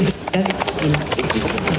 [0.00, 1.69] Levantamos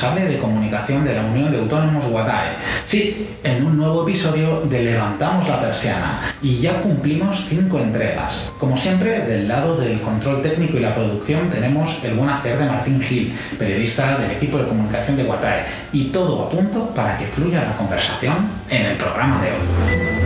[0.00, 2.54] responsable de comunicación de la Unión de Autónomos Guatae.
[2.86, 8.50] Sí, en un nuevo episodio de Levantamos la persiana y ya cumplimos cinco entregas.
[8.58, 12.66] Como siempre, del lado del control técnico y la producción tenemos el buen hacer de
[12.66, 17.26] Martín Gil, periodista del equipo de comunicación de Guatae, y todo a punto para que
[17.26, 20.19] fluya la conversación en el programa de hoy.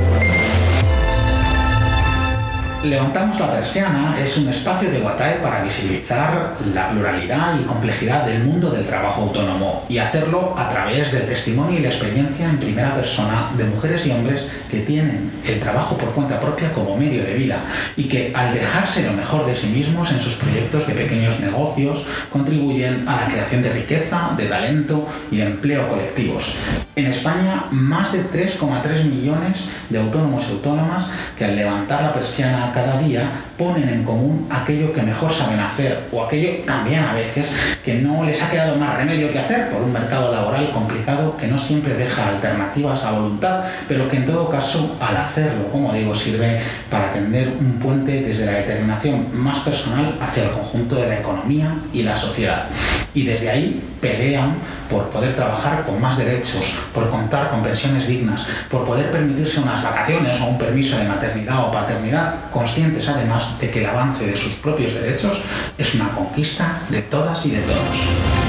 [2.84, 8.44] Levantamos la persiana es un espacio de Guatae para visibilizar la pluralidad y complejidad del
[8.44, 12.94] mundo del trabajo autónomo y hacerlo a través del testimonio y la experiencia en primera
[12.94, 17.32] persona de mujeres y hombres que tienen el trabajo por cuenta propia como medio de
[17.32, 17.64] vida
[17.96, 22.04] y que al dejarse lo mejor de sí mismos en sus proyectos de pequeños negocios
[22.30, 26.54] contribuyen a la creación de riqueza, de talento y de empleo colectivos.
[26.96, 32.70] En España, más de 3,3 millones de autónomos y autónomas que al levantar la persiana
[32.72, 37.50] cada día ponen en común aquello que mejor saben hacer o aquello también a veces
[37.84, 41.48] que no les ha quedado más remedio que hacer por un mercado laboral complicado que
[41.48, 46.14] no siempre deja alternativas a voluntad, pero que en todo caso al hacerlo, como digo,
[46.14, 51.18] sirve para tender un puente desde la determinación más personal hacia el conjunto de la
[51.18, 52.68] economía y la sociedad.
[53.14, 54.56] Y desde ahí pelean
[54.90, 59.82] por poder trabajar con más derechos, por contar con pensiones dignas, por poder permitirse unas
[59.82, 64.36] vacaciones o un permiso de maternidad o paternidad, conscientes además de que el avance de
[64.36, 65.40] sus propios derechos
[65.78, 68.43] es una conquista de todas y de todos.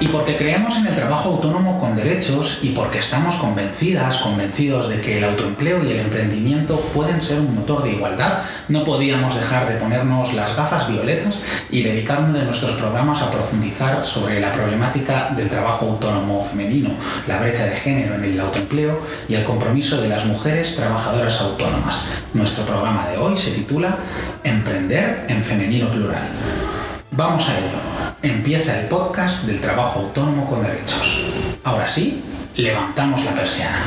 [0.00, 4.98] Y porque creemos en el trabajo autónomo con derechos y porque estamos convencidas, convencidos de
[4.98, 9.68] que el autoempleo y el emprendimiento pueden ser un motor de igualdad, no podíamos dejar
[9.68, 11.34] de ponernos las gafas violetas
[11.70, 16.92] y dedicar uno de nuestros programas a profundizar sobre la problemática del trabajo autónomo femenino,
[17.28, 22.08] la brecha de género en el autoempleo y el compromiso de las mujeres trabajadoras autónomas.
[22.32, 23.98] Nuestro programa de hoy se titula
[24.44, 26.26] Emprender en femenino plural.
[27.10, 27.89] Vamos a ello.
[28.22, 31.24] Empieza el podcast del trabajo autónomo con derechos.
[31.64, 32.22] Ahora sí,
[32.54, 33.78] levantamos la persiana.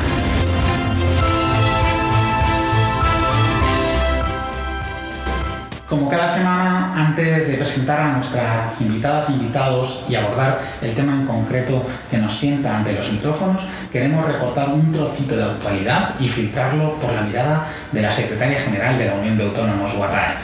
[5.94, 11.12] Como cada semana, antes de presentar a nuestras invitadas e invitados y abordar el tema
[11.12, 13.62] en concreto que nos sienta ante los micrófonos,
[13.92, 18.98] queremos recortar un trocito de actualidad y filtrarlo por la mirada de la secretaria general
[18.98, 20.34] de la Unión de Autónomos, Guatae,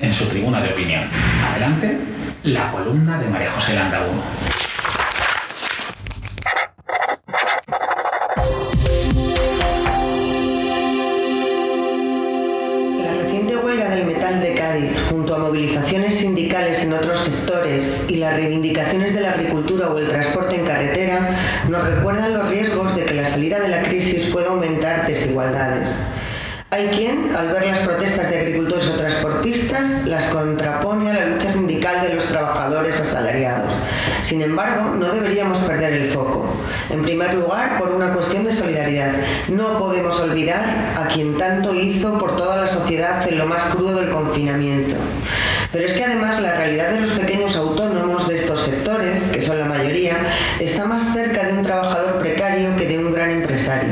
[0.00, 1.02] en su tribuna de opinión.
[1.50, 1.98] Adelante,
[2.44, 4.22] la columna de María José Landabuno.
[18.08, 21.36] Y las reivindicaciones de la agricultura o el transporte en carretera,
[21.68, 26.00] nos recuerdan los riesgos de que la salida de la crisis pueda aumentar desigualdades.
[26.72, 31.50] Hay quien, al ver las protestas de agricultores o transportistas, las contrapone a la lucha
[31.50, 33.74] sindical de los trabajadores asalariados.
[34.22, 36.50] Sin embargo, no deberíamos perder el foco.
[36.88, 39.12] En primer lugar, por una cuestión de solidaridad.
[39.48, 43.96] No podemos olvidar a quien tanto hizo por toda la sociedad en lo más crudo
[43.96, 44.96] del confinamiento.
[45.72, 49.58] Pero es que además la realidad de los pequeños autónomos de estos sectores, que son
[49.58, 50.16] la mayoría,
[50.60, 53.88] está más cerca de un trabajador precario que de un gran empresario.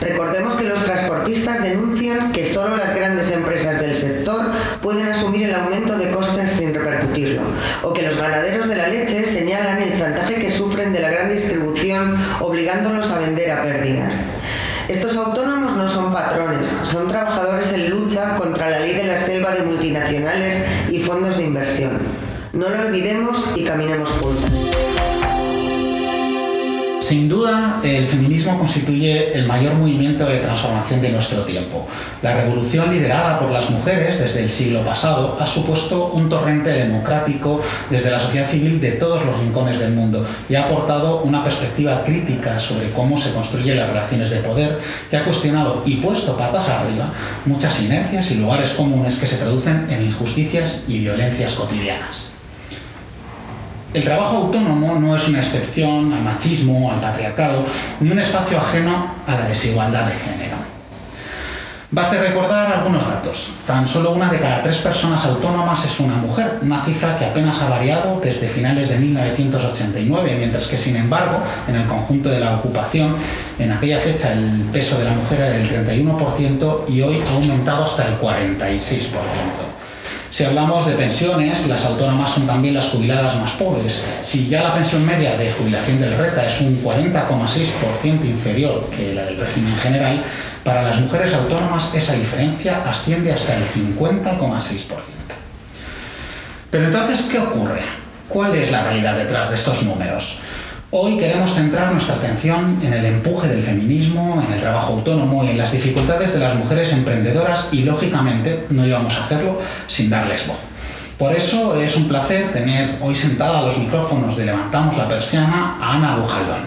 [0.00, 4.46] Recordemos que los transportistas denuncian que solo las grandes empresas del sector
[4.80, 7.42] pueden asumir el aumento de costes sin repercutirlo,
[7.82, 11.32] o que los ganaderos de la leche señalan el chantaje que sufren de la gran
[11.32, 14.18] distribución obligándolos a vender a pérdidas.
[14.88, 19.52] Estos autónomos no son patrones, son trabajadores en lucha contra la ley de la selva
[19.52, 21.98] de multinacionales y fondos de inversión.
[22.52, 24.50] No lo olvidemos y caminemos juntas.
[27.12, 31.86] Sin duda, el feminismo constituye el mayor movimiento de transformación de nuestro tiempo.
[32.22, 37.60] La revolución liderada por las mujeres desde el siglo pasado ha supuesto un torrente democrático
[37.90, 42.02] desde la sociedad civil de todos los rincones del mundo y ha aportado una perspectiva
[42.02, 44.78] crítica sobre cómo se construyen las relaciones de poder
[45.10, 47.12] que ha cuestionado y puesto patas arriba
[47.44, 52.31] muchas inercias y lugares comunes que se traducen en injusticias y violencias cotidianas.
[53.94, 57.66] El trabajo autónomo no es una excepción al machismo, al patriarcado,
[58.00, 60.56] ni un espacio ajeno a la desigualdad de género.
[61.90, 63.52] Baste recordar algunos datos.
[63.66, 67.60] Tan solo una de cada tres personas autónomas es una mujer, una cifra que apenas
[67.60, 72.56] ha variado desde finales de 1989, mientras que sin embargo en el conjunto de la
[72.56, 73.14] ocupación
[73.58, 77.84] en aquella fecha el peso de la mujer era del 31% y hoy ha aumentado
[77.84, 79.71] hasta el 46%.
[80.32, 84.02] Si hablamos de pensiones, las autónomas son también las jubiladas más pobres.
[84.24, 89.26] Si ya la pensión media de jubilación del RETA es un 40,6% inferior que la
[89.26, 90.22] del régimen general,
[90.64, 94.94] para las mujeres autónomas esa diferencia asciende hasta el 50,6%.
[96.70, 97.82] Pero entonces, ¿qué ocurre?
[98.26, 100.38] ¿Cuál es la realidad detrás de estos números?
[100.94, 105.48] Hoy queremos centrar nuestra atención en el empuje del feminismo, en el trabajo autónomo y
[105.48, 109.58] en las dificultades de las mujeres emprendedoras y lógicamente no íbamos a hacerlo
[109.88, 110.58] sin darles voz.
[111.16, 115.78] Por eso es un placer tener hoy sentada a los micrófonos de Levantamos la Persiana
[115.80, 116.60] a Ana Bujaldón.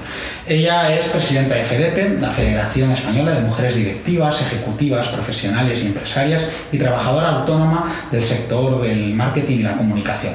[0.47, 6.47] Ella es presidenta de FEDEPE, la Federación Española de Mujeres Directivas, Ejecutivas, Profesionales y Empresarias,
[6.71, 10.33] y trabajadora autónoma del sector del marketing y la comunicación.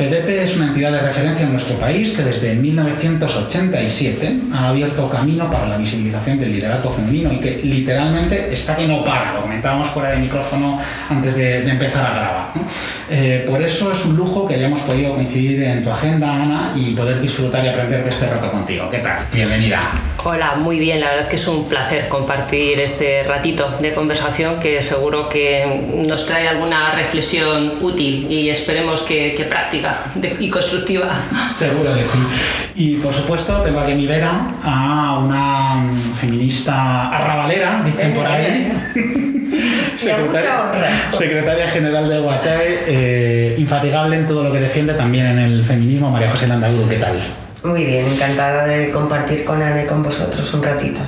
[0.00, 5.50] FEDEPE es una entidad de referencia en nuestro país que desde 1987 ha abierto camino
[5.50, 9.88] para la visibilización del liderazgo femenino y que literalmente está que no para, lo comentábamos
[9.88, 10.80] fuera de micrófono
[11.10, 12.46] antes de, empezar a grabar.
[13.10, 16.94] Eh, por eso es un lujo que hayamos podido coincidir en tu agenda, Ana, y
[16.94, 18.88] poder disfrutar y aprender de este rato contigo.
[18.88, 19.26] ¿Qué tal?
[19.34, 19.90] Bienvenida.
[20.24, 24.58] Hola, muy bien, la verdad es que es un placer compartir este ratito de conversación
[24.60, 29.89] que seguro que nos trae alguna reflexión útil y esperemos que, que práctica
[30.38, 31.08] y constructiva.
[31.54, 32.18] Seguro que sí.
[32.74, 35.84] Y por supuesto tengo aquí mi vera a una
[36.20, 38.72] feminista arrabalera, dicen por ahí.
[39.98, 45.64] secretaria, secretaria, general de Guatay, eh, infatigable en todo lo que defiende, también en el
[45.64, 47.20] feminismo, María José Landagudo, ¿qué tal?
[47.62, 51.00] Muy bien, encantada de compartir con Ana y con vosotros un ratito.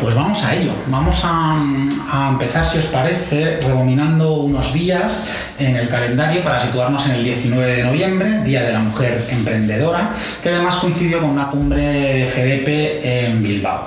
[0.00, 0.72] Pues vamos a ello.
[0.86, 7.16] Vamos a, empezar, si os parece, rebominando unos días en el calendario para situarnos en
[7.16, 10.10] el 19 de noviembre, Día de la Mujer Emprendedora,
[10.42, 13.86] que además coincidió con una cumbre de FDP en Bilbao.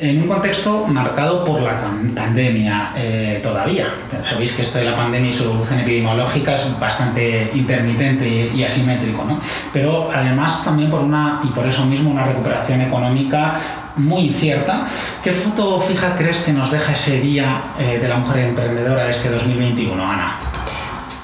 [0.00, 1.76] En un contexto marcado por la
[2.14, 3.86] pandemia eh, todavía.
[4.22, 9.24] Sabéis que esto de la pandemia y su evolución epidemiológica es bastante intermitente y, asimétrico,
[9.24, 9.40] ¿no?
[9.72, 13.58] Pero además también por una, y por eso mismo, una recuperación económica
[13.98, 14.86] muy incierta.
[15.22, 19.12] ¿Qué foto fija crees que nos deja ese día eh, de la mujer emprendedora de
[19.12, 20.38] este 2021, Ana?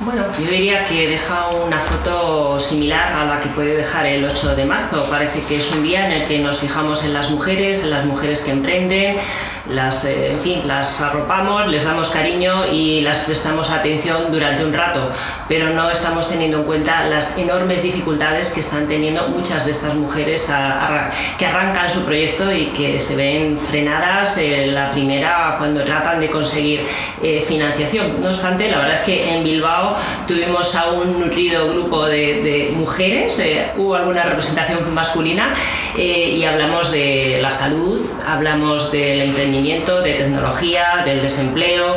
[0.01, 4.57] Bueno, yo diría que deja una foto similar a la que puede dejar el 8
[4.57, 5.07] de marzo.
[5.09, 8.05] Parece que es un día en el que nos fijamos en las mujeres, en las
[8.05, 9.17] mujeres que emprenden,
[9.71, 14.73] las, eh, en fin, las arropamos, les damos cariño y las prestamos atención durante un
[14.73, 15.11] rato,
[15.49, 19.95] pero no estamos teniendo en cuenta las enormes dificultades que están teniendo muchas de estas
[19.95, 20.53] mujeres
[21.39, 26.29] que arrancan su proyecto y que se ven frenadas en la primera cuando tratan de
[26.29, 26.83] conseguir
[27.23, 28.21] eh, financiación.
[28.21, 29.97] No obstante, la verdad es que en Bilbao
[30.29, 35.55] tuvimos a un nutrido grupo de, mujeres, eh, hubo alguna representación masculina
[35.97, 41.97] y hablamos de la salud, hablamos del emprendimiento de tecnología, del desempleo.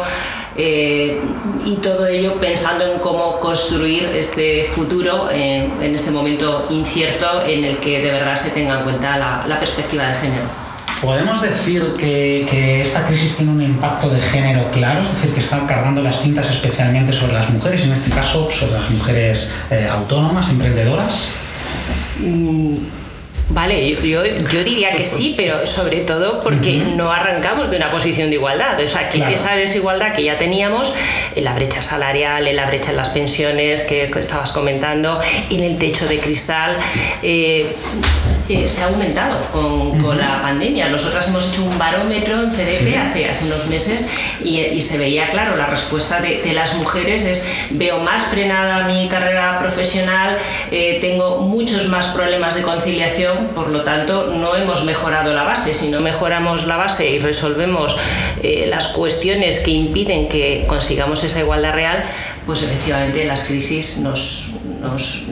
[0.55, 1.19] Eh,
[1.65, 7.63] y todo ello pensando en cómo construir este futuro eh, en este momento incierto en
[7.63, 10.45] el que de verdad se tenga en cuenta la, perspectiva de género.
[11.01, 15.01] ¿Podemos decir que, esta crisis tiene un impacto de género claro?
[15.01, 18.79] Es decir, que está cargando las cintas especialmente sobre las mujeres, en este caso sobre
[18.79, 21.27] las mujeres eh, autónomas, emprendedoras?
[22.19, 22.77] Mm,
[23.49, 28.29] Vale, yo, yo, diría que sí, pero sobre todo porque no arrancamos de una posición
[28.29, 28.77] de igualdad.
[28.83, 30.93] O sea, que esa desigualdad que ya teníamos,
[31.33, 35.77] en la brecha salarial, en la brecha en las pensiones que, estabas comentando, en el
[35.77, 36.77] techo de cristal,
[37.23, 37.73] eh,
[38.47, 40.87] se ha aumentado con, con, la pandemia.
[40.89, 44.09] Nosotras hemos hecho un barómetro en CDP hace, hace, unos meses
[44.43, 48.87] y, y, se veía claro, la respuesta de, de, las mujeres es veo más frenada
[48.87, 50.37] mi carrera profesional,
[50.71, 55.75] eh, tengo muchos más problemas de conciliación, por lo tanto no hemos mejorado la base.
[55.75, 57.97] Si no mejoramos la base y resolvemos
[58.43, 62.03] eh, las cuestiones que impiden que consigamos esa igualdad real,
[62.45, 64.51] pues efectivamente las crisis nos,
[64.81, 65.23] nos,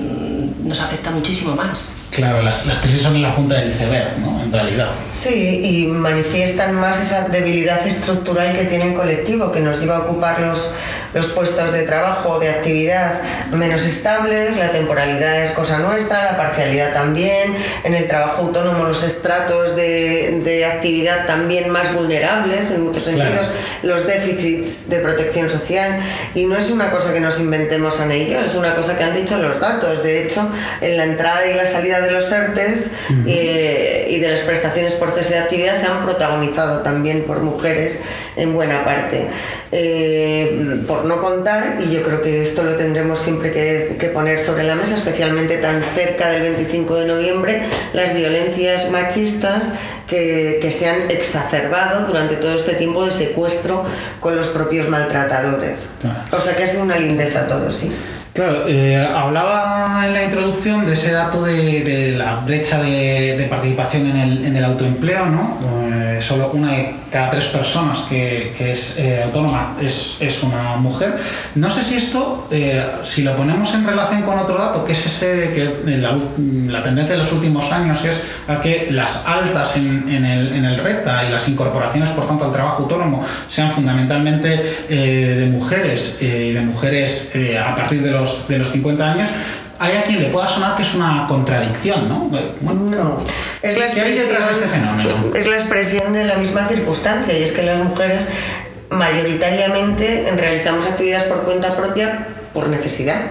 [0.64, 2.05] nos afectan muchísimo más.
[2.16, 4.42] Claro, las, las, crisis son en la punta del iceberg, ¿no?
[4.42, 4.90] En realidad.
[5.12, 10.00] Sí, y manifiestan más esa debilidad estructural que tiene el colectivo, que nos lleva a
[10.00, 10.74] ocupar los,
[11.16, 13.22] los puestos de trabajo o de actividad
[13.58, 17.56] menos estables, la temporalidad es cosa nuestra, la parcialidad también,
[17.86, 23.50] en el trabajo autónomo los estratos de, de actividad también más vulnerables en muchos sentidos,
[23.82, 26.02] los déficits de protección social,
[26.34, 29.16] y no es una cosa que nos inventemos en ello, es una cosa que han
[29.16, 30.04] dicho los datos.
[30.04, 30.50] De hecho,
[30.82, 32.92] en la entrada y la salida de los ERTES
[33.26, 38.02] eh, y de las prestaciones por cese de actividad se han protagonizado también por mujeres
[38.36, 39.28] en buena parte.
[39.72, 44.40] Eh, por no contar, y yo creo que esto lo tendremos siempre que, que, poner
[44.40, 49.74] sobre la mesa, especialmente tan cerca del 25 de noviembre, las violencias machistas
[50.08, 53.86] que, que, se han exacerbado durante todo este tiempo de secuestro
[54.20, 55.90] con los propios maltratadores.
[56.32, 57.92] O sea que ha sido una lindeza todo, sí.
[58.36, 63.46] Claro, eh, hablaba en la introducción de ese dato de, de la brecha de, de,
[63.46, 65.85] participación en el, en el autoempleo, ¿no?
[66.06, 70.76] Eh, solo una de cada tres personas que, que es eh, autónoma es, es, una
[70.76, 71.18] mujer.
[71.56, 75.04] No sé si esto, eh, si lo ponemos en relación con otro dato, que es
[75.04, 76.16] ese de que la,
[76.68, 80.66] la, tendencia de los últimos años es a que las altas en, en, el, en
[80.66, 86.52] el RETA y las incorporaciones, por tanto, al trabajo autónomo sean fundamentalmente de mujeres y
[86.52, 87.32] de mujeres
[87.66, 89.28] a partir de los de los 50 años,
[89.86, 92.30] hay a quien le pueda sonar que es una contradicción, ¿no?
[92.30, 93.18] Bueno, no.
[93.62, 95.10] Es la, expresión, de este fenómeno?
[95.34, 98.28] es la expresión de la misma circunstancia y es que las mujeres
[98.90, 103.22] mayoritariamente realizamos actividades por cuenta propia por necesidad,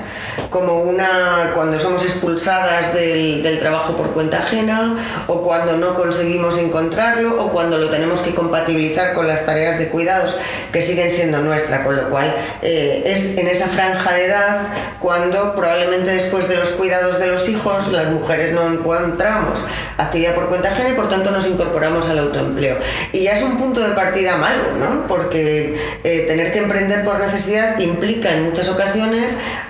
[0.50, 6.58] como una cuando somos expulsadas del, del, trabajo por cuenta ajena o cuando no conseguimos
[6.58, 10.36] encontrarlo o cuando lo tenemos que compatibilizar con las tareas de cuidados
[10.70, 14.58] que siguen siendo nuestra, con lo cual eh, es en esa franja de edad
[15.00, 19.64] cuando probablemente después de los cuidados de los hijos las mujeres no encontramos
[19.96, 22.76] actividad por cuenta ajena y por tanto nos incorporamos al autoempleo.
[23.12, 25.06] Y ya es un punto de partida malo, ¿no?
[25.06, 29.13] porque eh, tener que emprender por necesidad implica en muchas ocasiones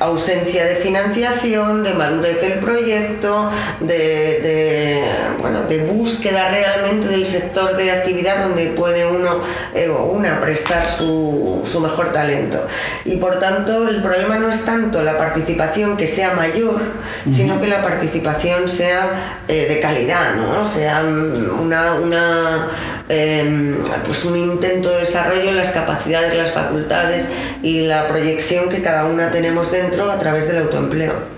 [0.01, 5.05] ausencia de financiación, de madurez del proyecto, de, de,
[5.41, 9.41] bueno, de búsqueda realmente del sector de actividad donde puede uno
[9.75, 12.67] eh, o una prestar su, su, mejor talento.
[13.05, 16.81] Y por tanto el problema no es tanto la participación que sea mayor,
[17.31, 20.67] sino que la participación sea eh, de calidad, ¿no?
[20.67, 22.69] sea una, una
[23.09, 27.29] eh, pues un intento de desarrollo en las capacidades, las facultades
[27.63, 31.34] y la proyección que cada una tenemos dentro a través del autoempleo.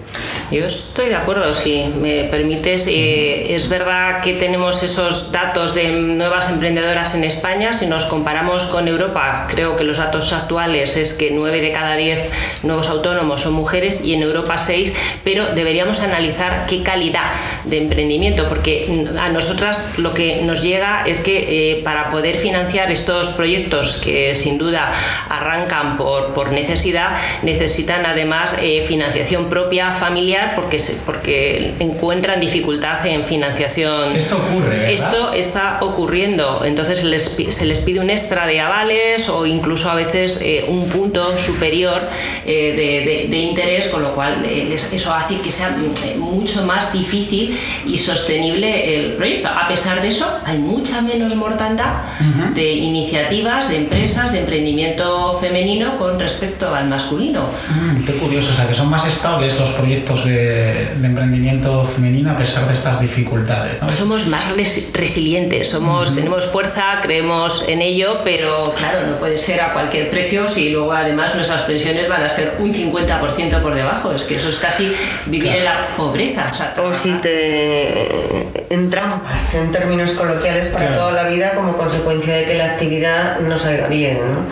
[0.48, 2.86] Yo estoy de acuerdo, si me permites.
[2.86, 7.72] Eh, es verdad que tenemos esos datos de nuevas emprendedoras en España.
[7.72, 11.96] Si nos comparamos con Europa, creo que los datos actuales es que 9 de cada
[11.96, 12.30] 10
[12.62, 17.32] nuevos autónomos son mujeres y en Europa 6, pero deberíamos analizar qué calidad
[17.64, 22.92] de emprendimiento, porque a nosotras lo que nos llega es que eh, para poder financiar
[22.92, 24.92] estos proyectos que sin duda
[25.28, 33.06] arrancan por, por necesidad, necesitan además eh, financiación propia, familiar porque, se, porque encuentran dificultad
[33.06, 34.14] en financiación.
[34.14, 34.90] Esto ocurre, ¿verdad?
[34.90, 36.62] Esto está ocurriendo.
[36.64, 40.88] Entonces les, se les pide un extra de avales o incluso a veces eh, un
[40.88, 42.08] punto superior
[42.44, 45.76] eh, de, de, de, interés, con lo cual eh, eso hace que sea
[46.18, 49.48] mucho más difícil y sostenible el proyecto.
[49.48, 52.54] A pesar de eso, hay mucha menos mortandad uh -huh.
[52.54, 57.42] de iniciativas, de empresas, de emprendimiento femenino con respecto al masculino.
[57.68, 62.32] Mm, qué curioso, o sea, que son más estables los proyectos de, de, emprendimiento femenino
[62.32, 63.80] a pesar de estas dificultades.
[63.80, 63.88] ¿no?
[63.88, 66.16] Somos más res resilientes, somos, uh -huh.
[66.16, 70.92] tenemos fuerza, creemos en ello, pero claro, no puede ser a cualquier precio si luego
[70.92, 74.12] además nuestras pensiones van a ser un 50% por debajo.
[74.12, 74.92] Es que eso es casi
[75.26, 75.58] vivir claro.
[75.58, 76.44] en la pobreza.
[76.44, 81.02] O, sea, o si te entrampas en términos coloquiales para claro.
[81.02, 84.18] toda la vida como consecuencia de que la actividad no salga bien.
[84.18, 84.46] ¿no?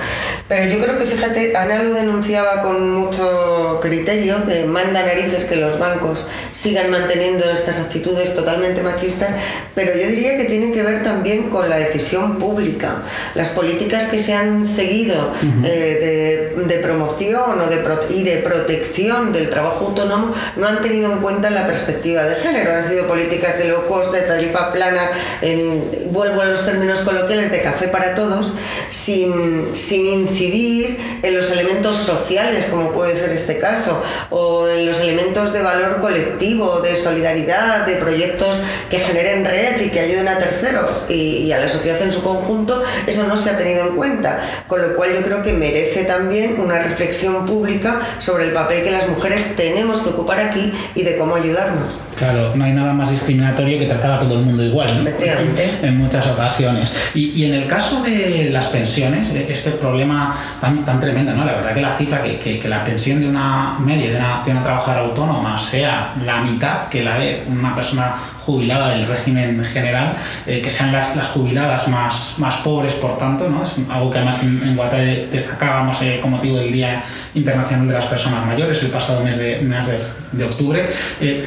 [0.46, 5.56] Pero yo creo que fíjate, Ana lo denunciaba con mucho criterio, que manda narices que
[5.56, 9.30] los bancos sigan manteniendo estas actitudes totalmente machistas,
[9.74, 13.02] pero yo diría que tiene que ver también con la decisión pública.
[13.34, 15.66] Las políticas que se han seguido uh -huh.
[15.66, 21.10] eh, de, de, promoción o de y de protección del trabajo autónomo no han tenido
[21.12, 22.74] en cuenta la perspectiva de género.
[22.74, 25.10] Han sido políticas de low cost, de tarifa plana,
[25.40, 28.54] en, vuelvo a los términos coloquiales de café para todos,
[28.90, 35.00] sin, sin incidir en los elementos sociales, como puede ser este caso, o en los
[35.00, 38.58] elementos de valor colectivo, de solidaridad, de proyectos
[38.90, 42.22] que generen red y que ayuden a terceros y, y, a la sociedad en su
[42.22, 44.40] conjunto, eso no se ha tenido en cuenta.
[44.66, 48.90] Con lo cual yo creo que merece también una reflexión pública sobre el papel que
[48.90, 52.04] las mujeres tenemos que ocupar aquí y de cómo ayudarnos.
[52.16, 55.00] Claro, no hay nada más discriminatorio que tratar a todo el mundo igual, ¿no?
[55.08, 55.78] Efectivamente.
[55.82, 56.94] En muchas ocasiones.
[57.14, 60.23] Y, y, en el caso de las pensiones, este problema
[60.60, 61.44] tan, tremendo, ¿no?
[61.44, 65.58] La verdad que la cifra que, la pensión de una media, de una, trabajadora autónoma,
[65.58, 68.14] sea la mitad que la de una persona
[68.44, 70.16] jubilada del régimen general,
[70.46, 73.62] eh, que sean las, jubiladas más, más pobres, por tanto, ¿no?
[73.62, 77.02] es algo que además en, en destacábamos eh, con motivo del Día
[77.34, 79.98] Internacional de las Personas Mayores el pasado mes de, mes de,
[80.32, 80.86] de octubre.
[81.20, 81.46] Eh,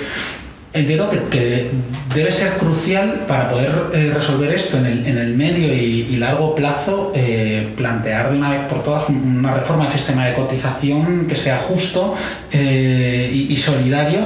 [0.79, 1.71] entiendo que,
[2.13, 7.73] debe ser crucial para poder eh, resolver esto en el, medio y, largo plazo, eh,
[7.75, 12.15] plantear de una vez por todas una reforma del sistema de cotización que sea justo
[12.51, 14.19] eh, y, y solidario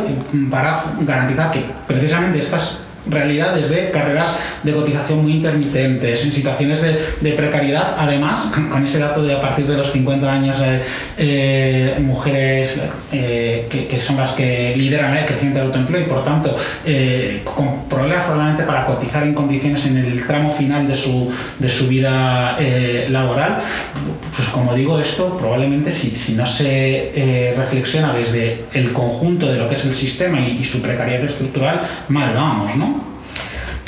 [0.49, 7.31] para garantizar que precisamente estas realidades de carreras de cotización muy intermitentes, en situaciones de,
[7.33, 10.81] precariedad, además, con, ese dato de a partir de los 50 años, eh,
[11.17, 12.79] eh, mujeres
[13.11, 16.55] eh, que, son las que lideran el creciente autoempleo y por tanto
[17.43, 21.87] con problemas probablemente para cotizar en condiciones en el tramo final de su, de su
[21.87, 22.57] vida
[23.09, 23.59] laboral,
[24.35, 29.67] pues como digo, esto probablemente si, si no se reflexiona desde el conjunto de lo
[29.67, 33.00] que es el sistema y su precariedad estructural, mal vamos, ¿no?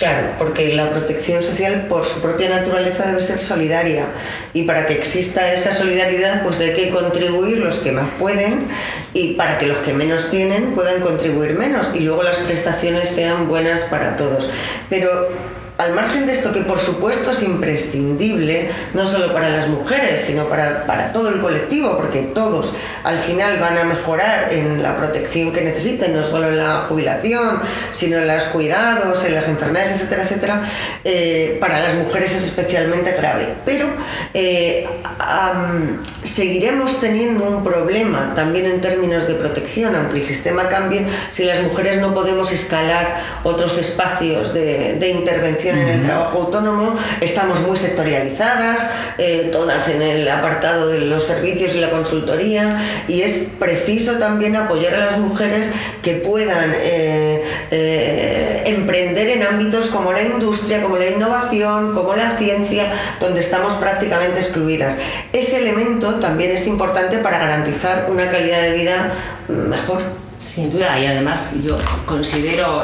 [0.04, 4.08] Claro, porque la protección social por su propia naturaleza debe ser solidaria
[4.54, 8.66] y para que exista esa solidaridad pues hay que contribuir los que más pueden
[9.14, 13.48] y para que los que menos tienen puedan contribuir menos y luego las prestaciones sean
[13.48, 14.50] buenas para todos.
[14.90, 15.30] Pero
[15.78, 20.46] al margen de esto, que por supuesto es imprescindible, no solo para las mujeres, sino
[20.46, 25.52] para, para, todo el colectivo, porque todos al final van a mejorar en la protección
[25.52, 27.60] que necesiten, no solo en la jubilación,
[27.92, 30.70] sino en los cuidados, en las enfermedades, etcétera, etcétera,
[31.04, 33.56] eh, para las mujeres es especialmente grave.
[33.66, 33.88] Pero
[34.34, 34.88] eh,
[36.24, 41.64] seguiremos teniendo un problema también en términos de protección, aunque el sistema cambie, si las
[41.64, 47.78] mujeres no podemos escalar otros espacios de, de intervención en el trabajo autónomo, estamos muy
[47.78, 54.18] sectorializadas, eh, todas en el apartado de los servicios y la consultoría, y es preciso
[54.20, 55.68] también apoyar a las mujeres
[56.02, 62.38] que puedan eh, eh, emprender en ámbitos como la industria, como la innovación, como la
[62.38, 64.98] ciencia, donde estamos prácticamente excluidas.
[65.32, 69.14] Ese elemento también es importante para garantizar una calidad de vida
[69.48, 70.02] mejor.
[70.40, 72.84] Sin duda, y además yo considero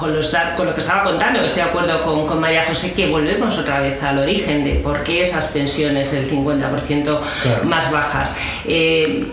[0.00, 3.08] con, los, con lo que estaba contando, estoy de acuerdo con, con, María José, que
[3.08, 7.18] volvemos otra vez al origen de por qué esas pensiones el 50%
[7.64, 8.34] más bajas.
[8.64, 9.26] Eh,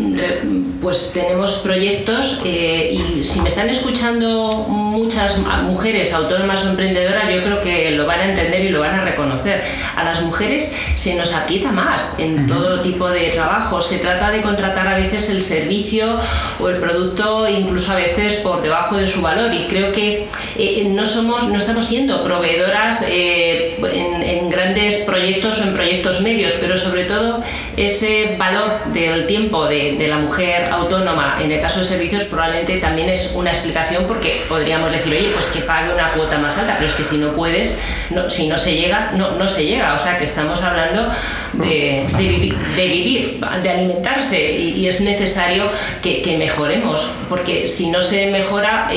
[0.81, 7.41] pues tenemos proyectos eh, y si me están escuchando muchas mujeres autónomas o emprendedoras, yo
[7.43, 9.63] creo que lo van a entender y lo van a reconocer.
[9.95, 13.81] A las mujeres se nos aprieta más en todo tipo de trabajo.
[13.81, 16.19] Se trata de contratar a veces el servicio
[16.59, 20.85] o el producto incluso a veces por debajo de su valor y creo que eh,
[20.89, 26.77] no, somos, no estamos siendo proveedoras eh, en, grandes proyectos o en proyectos medios, pero
[26.77, 27.43] sobre todo
[27.75, 33.09] ese valor del tiempo de, la mujer autónoma en el caso de servicios probablemente también
[33.09, 36.89] es una explicación porque podríamos decir, oye, pues que pague una cuota más alta, pero
[36.89, 39.93] es que si no puedes, no, si no se llega, no, no se llega.
[39.93, 41.07] O sea que estamos hablando
[41.53, 45.69] de, de, vivir, de alimentarse y, es necesario
[46.01, 48.89] que, que, mejoremos, porque si no se mejora,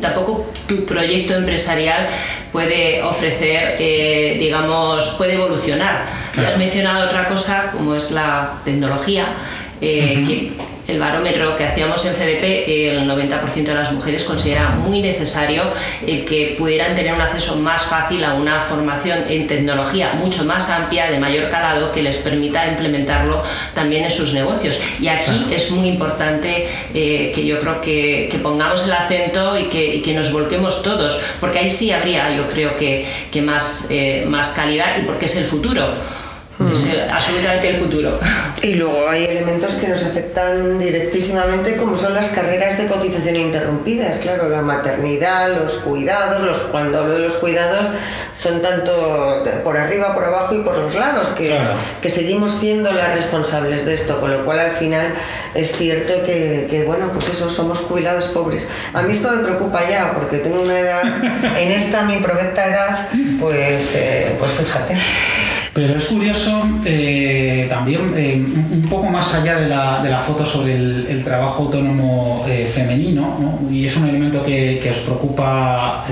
[0.00, 2.06] tampoco tu proyecto empresarial
[2.52, 6.04] puede ofrecer, eh, digamos, puede evolucionar.
[6.36, 9.26] Ya has mencionado otra cosa, como es la tecnología,
[9.80, 10.52] eh, que
[10.88, 15.64] el barómetro que hacíamos en CDP, el 90% de las mujeres considera muy necesario
[16.06, 20.70] el que pudieran tener un acceso más fácil a una formación en tecnología mucho más
[20.70, 23.42] amplia, de mayor calado, que les permita implementarlo
[23.74, 24.80] también en sus negocios.
[25.00, 30.14] Y aquí es muy importante eh, que yo creo que, pongamos el acento y que,
[30.16, 34.98] nos volquemos todos, porque ahí sí habría, yo creo que, que más, eh, más calidad
[34.98, 35.88] y porque es el futuro
[36.72, 37.10] es hmm.
[37.10, 38.18] absolutamente el futuro.
[38.62, 44.20] Y luego hay elementos que nos afectan directísimamente, como son las carreras de cotización interrumpidas.
[44.20, 47.86] Claro, la maternidad, los cuidados, los, cuando hablo de los cuidados,
[48.36, 51.56] son tanto por arriba, por abajo y por los lados, que,
[52.00, 55.14] que seguimos siendo las responsables de esto, con lo cual al final
[55.54, 58.66] es cierto que, que, bueno, pues eso, somos jubilados pobres.
[58.94, 61.02] A mí esto me preocupa ya, porque tengo una edad,
[61.58, 64.96] en esta mi provecta edad, pues, eh, pues fíjate.
[65.76, 70.46] Pero es curioso eh, también, eh, un poco más allá de la, de la foto
[70.46, 73.70] sobre el, trabajo autónomo eh, femenino, ¿no?
[73.70, 76.06] y es un elemento que, que os preocupa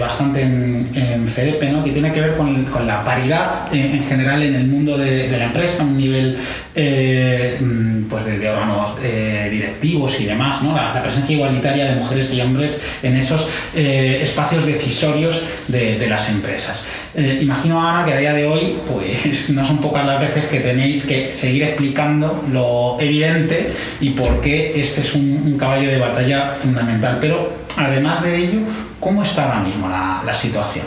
[0.00, 1.84] bastante en, en FEDEPE, ¿no?
[1.84, 5.38] que tiene que ver con, con la paridad en, general en el mundo de, de
[5.38, 6.38] la empresa, un nivel
[6.74, 10.74] mm, pues de, órganos directivos y demás, ¿no?
[10.74, 16.28] La, la, presencia igualitaria de mujeres y hombres en esos espacios decisorios de, de las
[16.30, 16.84] empresas.
[17.16, 20.60] Eh, imagino, Ana, que a día de hoy, pues no son pocas las veces que
[20.60, 26.52] tenéis que seguir explicando lo evidente y por qué este es un, caballo de batalla
[26.60, 27.18] fundamental.
[27.20, 28.58] Pero además de ello,
[28.98, 30.86] ¿cómo está ahora mismo la, situación?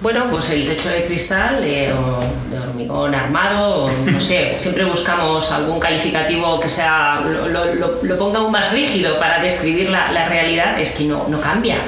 [0.00, 2.20] Bueno, pues el techo de cristal de, o
[2.52, 8.18] de hormigón armado, o no sé, siempre buscamos algún calificativo que sea lo, lo- lo
[8.18, 11.78] ponga aún más rígido para describir la, la realidad, es que no, no cambia,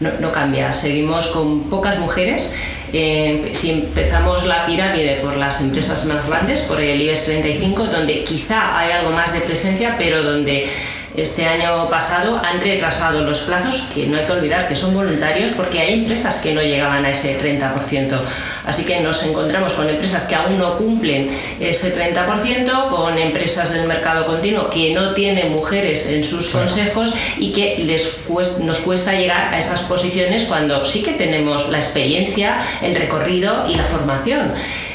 [0.00, 0.72] no, no cambia.
[0.72, 2.54] Seguimos con pocas mujeres.
[2.92, 8.22] Eh, si empezamos la pirámide por las empresas más grandes, por el IBEX 35, donde
[8.22, 10.68] quizá hay algo más de presencia, pero donde
[11.16, 15.52] este año pasado han retrasado los plazos, que no hay que olvidar que son voluntarios
[15.52, 18.18] porque hay empresas que no llegaban a ese 30%.
[18.66, 23.86] Así que nos encontramos con empresas que aún no cumplen ese 30%, con empresas del
[23.86, 28.20] mercado continuo que no tienen mujeres en sus consejos y que les
[28.60, 33.76] nos cuesta llegar a esas posiciones cuando sí que tenemos la experiencia, el recorrido y
[33.76, 34.52] la formación.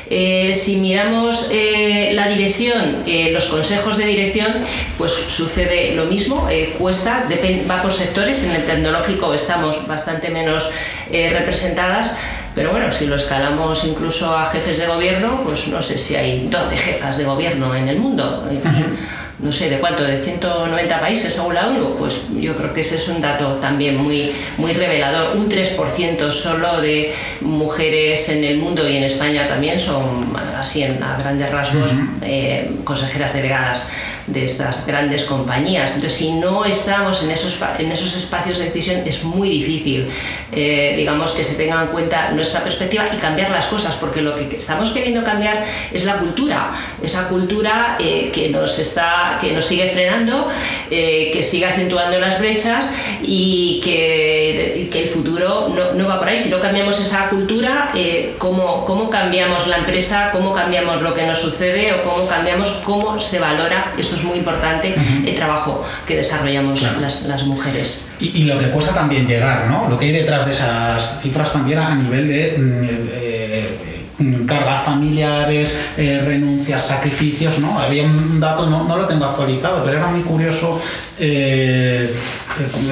[0.09, 4.47] Eh, si miramos eh, la dirección, eh, los consejos de dirección,
[4.97, 7.27] pues sucede lo mismo, eh, cuesta,
[7.69, 10.69] va por sectores, en el tecnológico estamos bastante menos
[11.11, 12.13] eh, representadas,
[12.55, 16.47] pero bueno, si lo escalamos incluso a jefes de gobierno, pues no sé si hay
[16.47, 18.49] 12 jefas de gobierno en el mundo.
[19.41, 20.03] no sé, ¿de cuánto?
[20.03, 21.95] ¿De 190 países según la ONU?
[21.97, 25.37] Pues yo creo que ese es un dato también muy, muy revelador.
[25.37, 31.01] Un 3% solo de mujeres en el mundo y en España también son, así en,
[31.01, 33.89] a grandes rasgos, eh, consejeras delegadas
[34.31, 35.95] de estas grandes compañías.
[35.95, 40.07] Entonces, si no estamos en esos, en esos espacios de decisión, es muy difícil,
[40.51, 44.35] eh, digamos, que se tenga en cuenta nuestra perspectiva y cambiar las cosas, porque lo
[44.35, 49.65] que estamos queriendo cambiar es la cultura, esa cultura eh, que nos está, que nos
[49.65, 50.49] sigue frenando,
[50.91, 56.29] eh, que sigue acentuando las brechas y que, que el futuro no, no va por
[56.29, 56.39] ahí.
[56.39, 60.29] Si no cambiamos esa cultura, eh, ¿cómo, ¿cómo cambiamos la empresa?
[60.31, 61.93] ¿Cómo cambiamos lo que nos sucede?
[61.93, 63.93] ¿O cómo cambiamos cómo se valora?
[63.97, 64.93] Esto es muy importante,
[65.25, 66.99] el trabajo que desarrollamos Claro.
[67.01, 68.05] las, las mujeres.
[68.19, 69.87] Y, y lo que cuesta también llegar, ¿no?
[69.89, 73.65] Lo que hay detrás de esas cifras también a nivel de mm, eh,
[74.19, 77.79] mm, cargas familiares, eh, renuncias, sacrificios, ¿no?
[77.79, 80.81] Había un dato, no, no lo tengo actualizado, pero era muy curioso.
[81.19, 82.13] eh,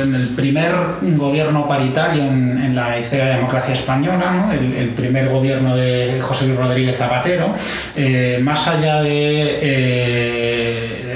[0.01, 4.53] en el primer gobierno paritario en, en la historia de la democracia española, ¿no?
[4.53, 7.53] el, el primer gobierno de José Luis Rodríguez Zapatero,
[7.95, 11.06] eh, más allá de eh,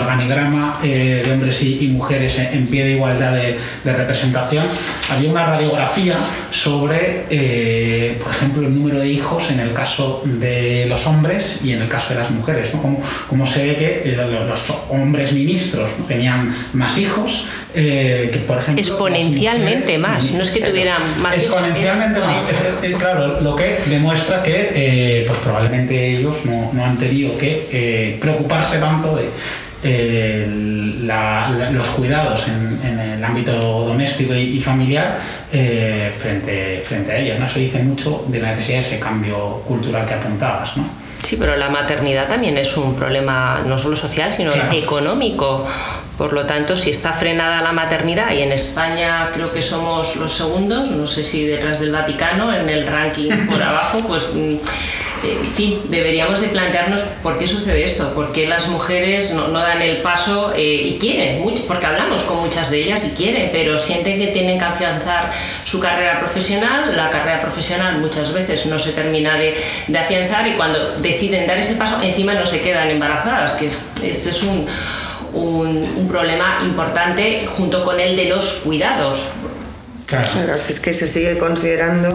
[0.00, 4.64] organigrama eh, de hombres y, mujeres en, pie de igualdad de, representación,
[5.10, 6.16] había una radiografía
[6.50, 11.72] sobre, eh, por ejemplo, el número de hijos en el caso de los hombres y
[11.72, 12.72] en el caso de las mujeres.
[12.74, 12.80] ¿no?
[12.82, 18.38] Como, como se ve que eh, lo- los hombres ministros tenían más hijos eh, que,
[18.40, 22.38] por ejemplo, Exponencialmente más, no es que tuvieran más Exponencialmente más.
[22.82, 27.68] Eh, Claro, lo que demuestra que eh, pues probablemente ellos no, no han tenido que
[27.72, 29.24] eh, preocuparse tanto de
[29.84, 30.46] eh,
[31.02, 35.18] la- la- los cuidados en, en el ámbito doméstico y, y familiar
[35.52, 37.38] eh, frente, frente a ellas.
[37.40, 37.46] ¿no?
[37.46, 40.76] Eso dice mucho de la necesidad de ese cambio cultural que apuntabas.
[40.76, 40.84] ¿no?
[41.22, 44.72] Sí, pero la maternidad también es un problema no solo social, sino Claro.
[44.72, 45.66] económico.
[46.22, 50.32] Por lo tanto, si está frenada la maternidad, y en España creo que somos los
[50.32, 54.58] segundos, no sé si detrás del Vaticano, en el ranking por abajo, pues mm, eh,
[55.40, 59.58] en fin, deberíamos de plantearnos por qué sucede esto, por qué las mujeres no, no
[59.58, 60.62] dan el paso eh,
[60.94, 64.60] y quieren, mucho, porque hablamos con muchas de ellas y quieren, pero sienten que tienen
[64.60, 65.28] que afianzar
[65.64, 69.56] su carrera profesional, la carrera profesional muchas veces no se termina de,
[69.88, 73.82] de afianzar y cuando deciden dar ese paso encima no se quedan embarazadas, que es-
[74.04, 74.66] este es un,
[75.32, 79.28] un, un problema importante junto con el de los cuidados,
[80.06, 80.30] Claro.
[80.30, 82.14] Claro, si es que se sigue considerando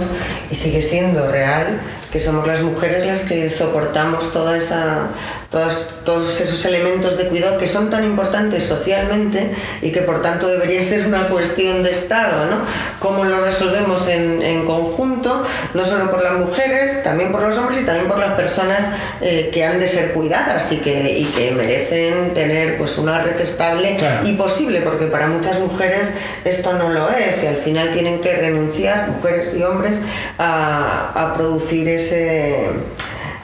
[0.52, 1.80] y sigue siendo real
[2.12, 5.08] que somos las mujeres las que soportamos toda esa,
[5.52, 10.48] todas- todos esos elementos de cuidado que son tan importantes socialmente y que por tanto
[10.48, 12.58] debería ser una cuestión de Estado, ¿no?
[13.00, 17.80] Cómo lo resolvemos en, en conjunto, no solo por las mujeres, también por los hombres
[17.82, 18.86] y también por las personas
[19.22, 23.40] eh, que han de ser cuidadas y que, y que merecen tener pues una red
[23.40, 24.28] estable Claro.
[24.28, 26.10] y posible, porque para muchas mujeres
[26.46, 29.98] esto no lo es y al final tienen que renunciar, mujeres y hombres,
[30.38, 32.68] a, a producir ese,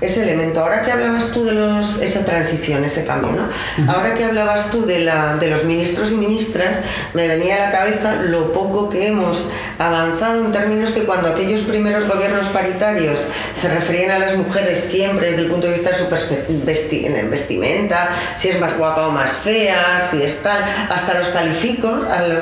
[0.06, 0.60] ese elemento.
[0.60, 3.92] Ahora que hablabas tú de los, esa transición, ese cambio, ¿no?
[3.92, 6.82] ahora que hablabas tú de, la, de los ministros y ministras,
[7.14, 9.50] me venía a la cabeza lo poco que hemos
[9.88, 13.20] avanzado en términos que cuando aquellos primeros gobiernos paritarios
[13.60, 18.10] se referían a las mujeres siempre desde el punto de vista de su vesti- vestimenta,
[18.38, 22.00] si es más guapa o más fea, si es tal, hasta los calificos,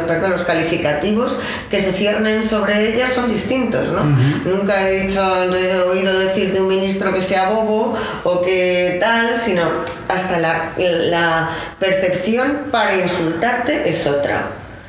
[0.07, 1.37] perdón, los calificativos
[1.69, 4.03] que se ciernen sobre ellas son distintos, ¿no?
[4.45, 8.97] Nunca he dicho, no he oído decir de un ministro que sea bobo o que
[8.99, 9.63] tal, sino
[10.07, 11.49] hasta la, la
[11.79, 14.47] percepción para insultarte es otra.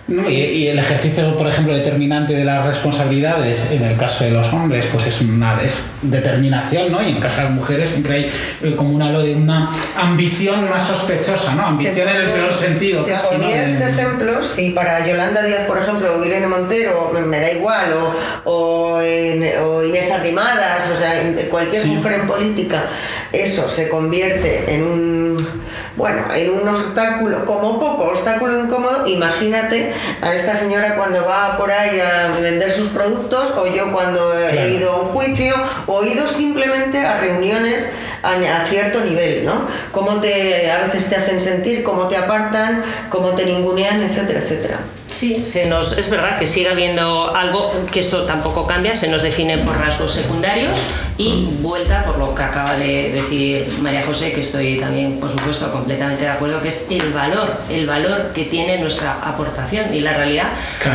[0.08, 4.86] Y, el ejercicio, por ejemplo, determinante de las responsabilidades, en el caso de los hombres,
[4.92, 5.58] pues es una
[6.02, 7.00] determinación, ¿no?
[7.02, 8.30] Y en el caso de las mujeres siempre hay
[8.62, 11.66] eh, como una, de una ambición más sospechosa, ¿no?
[11.66, 13.04] Ambición en el peor sentido.
[13.04, 17.52] Te ponía este ejemplo, si para Yolanda Díaz, por ejemplo, o Irene Montero, me da
[17.52, 22.86] igual, o, o, o Inés Arrimadas, o sea, cualquier mujer en política,
[23.32, 25.62] eso se convierte en un
[25.96, 31.70] bueno, hay un obstáculo, como poco obstáculo incómodo, imagínate a esta señora cuando va por
[31.70, 35.54] ahí a vender sus productos o yo cuando he ido a un juicio
[35.86, 37.90] o he ido simplemente a reuniones
[38.22, 39.66] a, cierto nivel, ¿no?
[39.90, 44.78] Cómo te, a veces te hacen sentir, cómo te apartan, cómo te ningunean, etcétera, etcétera.
[45.12, 49.22] Sí, se nos, es verdad que sigue habiendo algo, que esto tampoco cambia, se nos
[49.22, 50.78] define por rasgos secundarios
[51.18, 55.70] y vuelta por lo que acaba de decir María José, que estoy también, por supuesto,
[55.70, 59.92] completamente de acuerdo, que es el valor, el valor que tiene nuestra aportación.
[59.92, 60.46] Y la realidad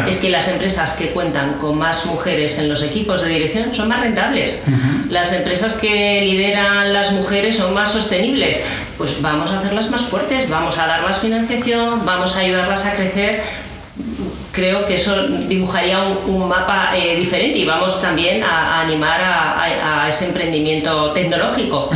[0.10, 3.88] es que las empresas que cuentan con más mujeres en los equipos de dirección son
[3.88, 4.62] más rentables.
[5.12, 8.58] Las empresas que lideran las mujeres son más sostenibles.
[8.98, 13.67] Pues vamos a hacerlas más fuertes, vamos a darlas financiación, vamos a ayudarlas a crecer
[14.52, 20.26] creo que eso dibujaría un, mapa eh, diferente y vamos también a, animar a, ese
[20.26, 21.90] emprendimiento tecnológico.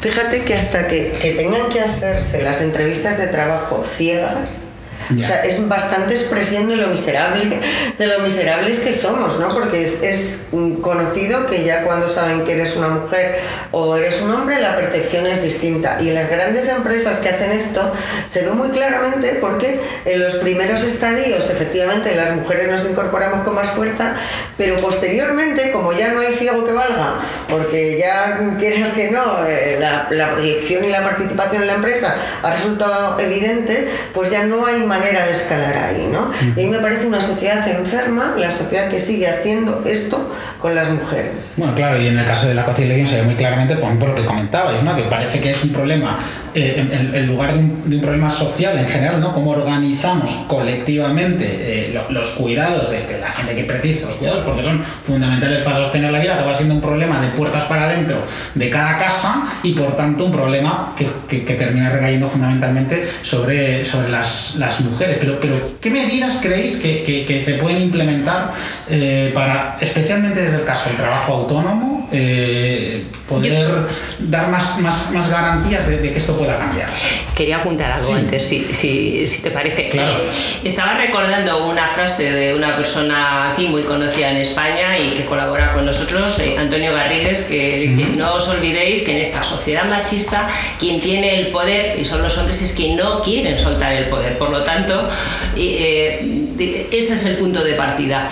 [0.00, 4.66] Fíjate que hasta que, que tengan que hacerse las entrevistas de trabajo ciegas,
[5.10, 7.60] o sea, es bastante expresión de lo miserable,
[7.98, 9.48] de lo miserables que somos, ¿no?
[9.48, 10.46] Porque es, es,
[10.80, 13.40] conocido que ya cuando saben que eres una mujer
[13.72, 16.00] o eres un hombre, la percepción es distinta.
[16.00, 17.92] Y en las grandes empresas que hacen esto
[18.30, 23.54] se ve muy claramente porque en los primeros estadios, efectivamente, las mujeres nos incorporamos con
[23.54, 24.14] más fuerza,
[24.56, 29.76] pero posteriormente, como ya no hay ciego que valga, porque ya quieras que no, eh,
[29.80, 34.66] la, la proyección y la participación en la empresa ha resultado evidente, pues ya no
[34.66, 36.30] hay más manera de escalar ahí, ¿no?
[36.56, 40.74] Y a mí me parece una sociedad enferma, la sociedad que sigue haciendo esto con
[40.74, 41.54] las mujeres.
[41.56, 44.14] Bueno, claro, y en el caso de la conciliación se ve muy claramente por, lo
[44.14, 44.94] que comentabais, ¿no?
[44.96, 46.18] Que parece que es un problema,
[46.54, 49.32] eh, en, lugar de un, problema social en general, ¿no?
[49.32, 54.62] Cómo organizamos colectivamente eh, los cuidados de que la gente que precisa los cuidados, porque
[54.62, 58.18] son fundamentales para sostener la vida, va siendo un problema de puertas para adentro
[58.54, 61.08] de cada casa y por tanto un problema que,
[61.44, 65.16] que, termina recayendo fundamentalmente sobre, sobre las, las mujeres.
[65.18, 68.52] Pero, pero ¿qué medidas creéis que, que se pueden implementar
[68.88, 73.86] eh, para, especialmente desde el caso del trabajo autónomo, eh, poder
[74.20, 76.88] dar más, más, más garantías de, que esto pueda cambiar?
[77.34, 79.88] Quería apuntar algo antes, si, si, si, te parece.
[79.88, 80.22] Claro.
[80.62, 85.84] estaba recordando una frase de una persona muy conocida en España y que colabora con
[85.84, 90.48] nosotros, eh, Antonio Garrigues, que dice, no os olvidéis que en esta sociedad machista
[90.78, 94.38] quien tiene el poder, y son los hombres, es quien no quieren soltar el poder.
[94.38, 95.08] Por lo tanto,
[95.56, 98.30] ese es el punto de partida.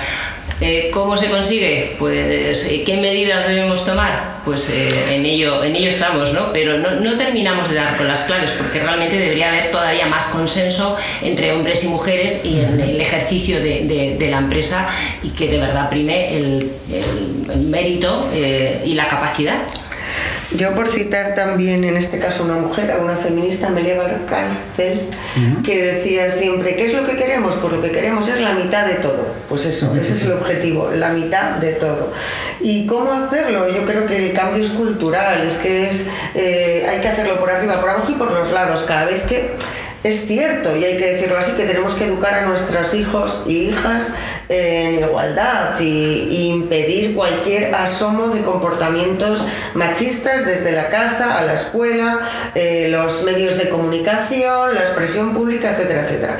[0.64, 1.96] Eh, ¿Cómo se consigue?
[1.98, 4.42] Pues, eh, ¿qué medidas debemos tomar?
[4.44, 6.52] Pues eh, en, ello, en ello estamos, ¿no?
[6.52, 10.96] Pero no, terminamos de dar con las claves, porque realmente debería haber todavía más consenso
[11.20, 14.88] entre hombres y mujeres y en el ejercicio de, la empresa
[15.24, 16.70] y que de verdad prime el,
[17.68, 19.58] mérito y la capacidad.
[20.56, 25.00] Yo por citar también en este caso una mujer, a una feminista, Amelia Valcárcel,
[25.64, 27.56] que decía siempre, ¿qué es lo que queremos?
[27.56, 29.34] Pues lo que queremos es la mitad de todo.
[29.48, 32.12] Pues eso, ese es el objetivo, la mitad de todo.
[32.60, 33.68] ¿Y cómo hacerlo?
[33.72, 37.50] Yo creo que el cambio es cultural, es que es, eh, hay que hacerlo por
[37.50, 38.84] arriba, por abajo y por los lados.
[38.86, 39.52] Cada vez que
[40.04, 43.68] es cierto, y hay que decirlo así, que tenemos que educar a nuestros hijos y
[43.68, 44.14] hijas
[44.48, 52.20] en igualdad y, impedir cualquier asomo de comportamientos machistas desde la casa a la escuela,
[52.54, 56.38] eh, los medios de comunicación, la expresión pública, etcétera, etcétera.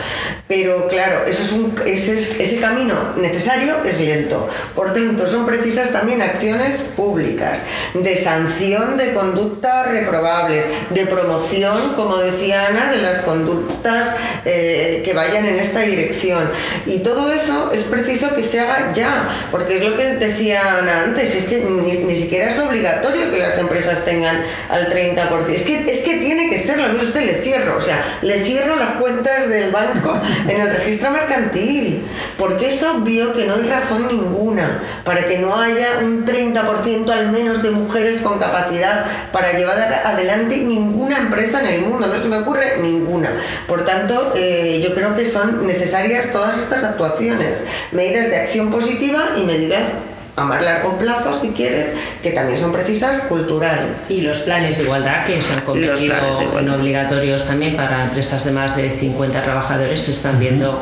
[0.49, 4.49] Pero claro, eso es un, ese, ese camino necesario es lento.
[4.75, 7.63] Por tanto, son precisas también acciones públicas
[7.95, 15.13] de sanción de conductas reprobables, de promoción, como decía Ana, de las conductas eh, que
[15.13, 16.51] vayan en esta dirección.
[16.87, 21.37] Y todo eso es preciso que se haga ya, porque es lo que decían antes,
[21.37, 25.51] es que ni, siquiera es obligatorio que las empresas tengan al 30%.
[25.51, 28.77] Es que, es que tiene que serlo, mire usted, le cierro, o sea, le cierro
[28.77, 32.03] las cuentas del banco en el registro mercantil,
[32.39, 37.31] porque es obvio que no hay razón ninguna para que no haya un 30% al
[37.31, 42.29] menos de mujeres con capacidad para llevar adelante ninguna empresa en el mundo, no se
[42.29, 43.33] me ocurre ninguna.
[43.69, 49.31] Por tanto, eh, yo creo que son necesarias todas estas actuaciones, medidas de acción positiva
[49.37, 49.95] y medidas
[50.35, 54.09] a más largo plazo, si quieres, que también son precisas culturales.
[54.09, 56.15] Y los planes de igualdad que se han convertido
[56.59, 60.81] en obligatorios también para empresas de más de 50 trabajadores se están viendo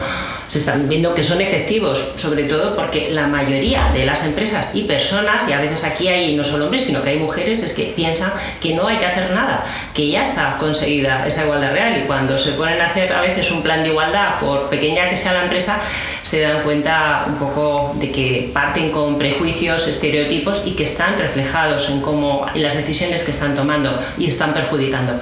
[0.50, 4.82] se están viendo que son efectivos, sobre todo porque la mayoría de las empresas y
[4.82, 7.92] personas, y a veces aquí hay no solo hombres, sino que hay mujeres, es que
[7.94, 12.00] piensan que no hay que hacer nada, que ya está conseguida esa igualdad real.
[12.02, 15.16] Y cuando se ponen a hacer a veces un plan de igualdad, por pequeña que
[15.16, 15.78] sea la empresa,
[16.24, 21.88] se dan cuenta un poco de que parten con prejuicios, estereotipos y que están reflejados
[21.90, 25.12] en cómo en las decisiones que están tomando y están perjudicando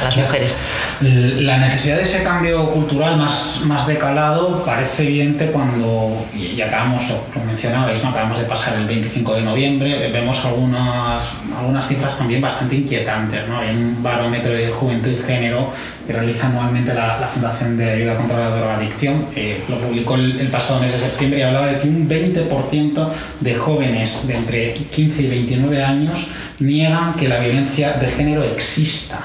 [0.00, 0.60] a las mujeres.
[1.00, 7.44] La necesidad de ese cambio cultural más, más decalado parece evidente cuando, y acabamos, lo
[7.44, 8.10] mencionabais, ¿no?
[8.10, 13.48] acabamos de pasar el 25 de noviembre, vemos algunas, algunas cifras también bastante inquietantes.
[13.48, 13.58] ¿no?
[13.58, 15.70] Hay un barómetro de juventud y género
[16.06, 20.80] que realiza anualmente la, Fundación de Ayuda contra la Drogadicción, eh, lo publicó el, pasado
[20.80, 25.28] mes de septiembre y hablaba de que un 20% de jóvenes de entre 15 y
[25.28, 26.26] 29 años
[26.58, 29.20] niegan que la violencia de género exista.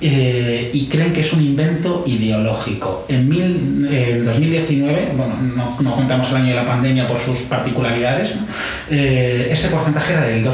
[0.00, 3.06] Eh, y creen que es un invento ideológico.
[3.08, 8.34] En, mil, 2019, bueno, no, no, contamos el año de la pandemia por sus particularidades,
[8.90, 10.50] eh, ese porcentaje era del 12%,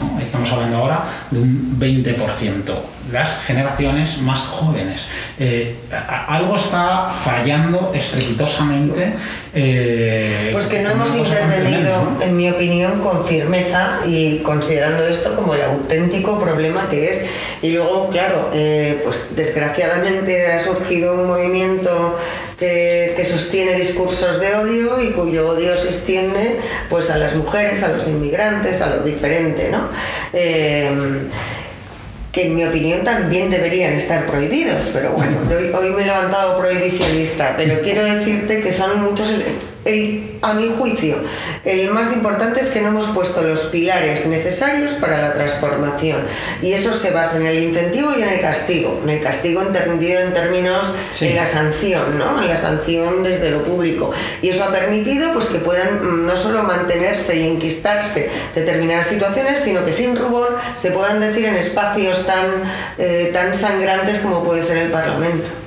[0.00, 0.18] ¿no?
[0.20, 2.95] estamos hablando ahora de un 20%.
[3.12, 5.08] Las generaciones más jóvenes.
[5.38, 5.76] Eh,
[6.28, 9.14] algo está fallando estrepitosamente.
[10.52, 15.62] pues que no hemos intervenido, en mi opinión, con firmeza y considerando esto como el
[15.62, 17.24] auténtico problema que es.
[17.62, 22.18] Y luego, claro, eh, pues desgraciadamente ha surgido un movimiento
[22.58, 27.88] que, sostiene discursos de odio y cuyo odio se extiende pues a las mujeres, a
[27.88, 29.88] los inmigrantes, a lo diferente, ¿no?
[32.36, 37.54] Que en mi opinión también deberían estar prohibidos, pero bueno, hoy me he levantado prohibicionista,
[37.56, 39.30] pero quiero decirte que son muchos
[40.42, 41.16] a mi juicio,
[41.64, 46.22] el más importante es que no hemos puesto los pilares necesarios para la transformación.
[46.60, 49.00] Y eso se basa en el incentivo y en el castigo.
[49.04, 52.42] En el castigo entendido en términos de la sanción, ¿no?
[52.42, 54.10] En la sanción desde lo público.
[54.42, 59.62] Y eso ha permitido pues, que puedan mm, no solo mantenerse y enquistarse determinadas situaciones,
[59.62, 62.46] sino que sin rubor se puedan decir en espacios tan,
[62.98, 65.65] eh, tan sangrantes como puede ser el Parlamento.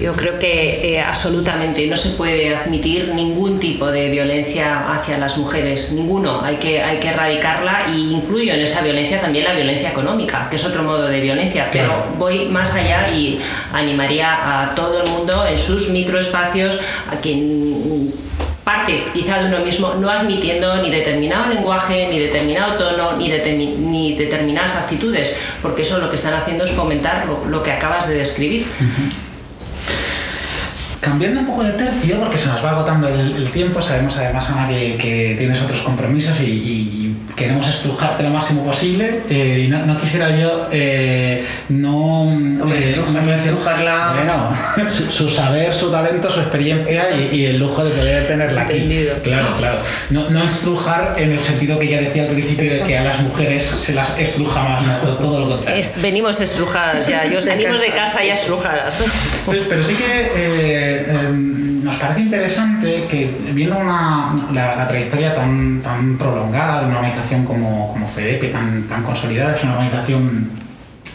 [0.00, 5.36] Yo creo que eh, absolutamente no se puede admitir ningún tipo de violencia hacia las
[5.38, 6.42] mujeres, ninguno.
[6.42, 10.56] Hay que, hay que erradicarla e incluyo en esa violencia también la violencia económica, que
[10.56, 11.68] es otro modo de violencia.
[11.72, 13.38] Pero voy más allá y
[13.72, 16.78] animaría a todo el mundo en sus microespacios
[17.10, 18.12] a quien
[18.64, 24.14] parte quizá de uno mismo, no admitiendo ni determinado lenguaje, ni determinado tono, ni, ni
[24.16, 28.66] determinadas actitudes, porque eso lo que están haciendo es fomentar lo, que acabas de describir.
[31.04, 34.66] Cambiando un poco de tercio, porque se nos va agotando el, tiempo, sabemos además, Ana,
[34.68, 37.03] que, tienes otros compromisos y,
[37.36, 39.22] queremos estrujarte lo máximo posible.
[39.28, 42.30] Eh, y no, quisiera yo eh, no,
[42.72, 42.94] eh,
[43.36, 44.14] estrujarla.
[44.16, 49.06] Bueno, su, saber, su talento, su experiencia y, el lujo de poder tenerla aquí.
[49.22, 49.78] Claro, claro.
[50.10, 53.20] No, no, estrujar en el sentido que ya decía al principio de que a las
[53.20, 55.84] mujeres se las estruja más, todo lo contrario.
[55.96, 59.00] venimos estrujadas ya, yo salimos de casa ya estrujadas.
[59.46, 66.80] Pues, pero sí que Em, nos parece interesante que viendo la, trayectoria tan, tan prolongada
[66.80, 70.48] de una organización como, como FEDEPE, tan, tan consolidada, es una organización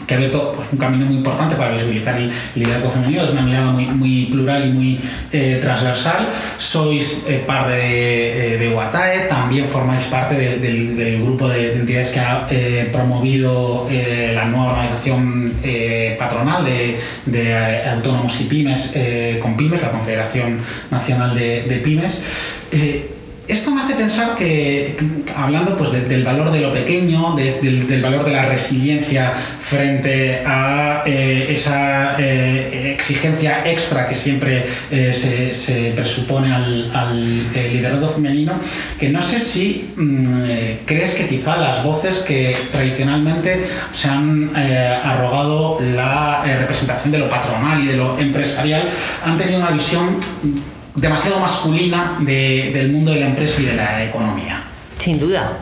[0.06, 3.42] que ha abierto pues, un camino muy importante para visibilizar el liderazgo femenino, es una
[3.42, 5.00] mirada muy, plural y muy
[5.32, 6.28] eh, transversal.
[6.58, 12.20] Sois eh, parte de, eh, de, UATAE, también formáis parte del, grupo de, entidades que
[12.20, 12.46] ha
[12.92, 13.88] promovido
[14.34, 15.52] la nueva organización
[16.18, 18.94] patronal de, autónomos y pymes
[19.40, 20.58] con pymes, la Confederación
[20.90, 22.20] Nacional de, Pymes
[23.50, 24.96] esto me hace pensar que,
[25.36, 31.48] hablando pues del valor de lo pequeño, del, valor de la resiliencia frente a eh,
[31.50, 38.58] esa eh, exigencia extra que siempre eh, se, presupone al, liderazgo femenino,
[38.98, 45.78] que no sé si mm, crees que quizá las voces que tradicionalmente se han arrogado
[45.80, 48.88] la representación de lo patronal y de lo empresarial
[49.24, 50.16] han tenido una visión
[51.00, 54.62] demasiado masculina del mundo de la empresa y de la economía.
[54.98, 55.58] Sin duda,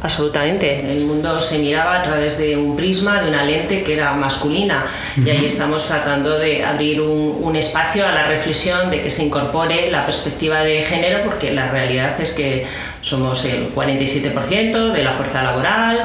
[0.00, 0.92] Absolutamente.
[0.92, 4.84] El mundo se miraba a través de un prisma, de una lente que era masculina.
[5.16, 9.90] Y ahí estamos tratando de abrir un, espacio a la reflexión de que se incorpore
[9.90, 12.66] la perspectiva de género, porque la realidad es que
[13.00, 15.98] somos el 47% de la fuerza laboral,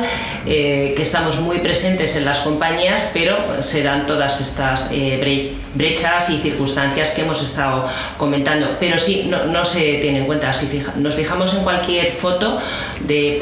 [0.48, 6.30] eh, que estamos muy presentes en las compañías, pero se dan todas estas eh, brechas
[6.30, 7.86] y circunstancias que hemos estado
[8.18, 8.78] comentando.
[8.80, 10.54] Pero sí, no, se tiene en cuenta.
[10.54, 12.60] Si nos fijamos en cualquier foto,
[13.02, 13.38] de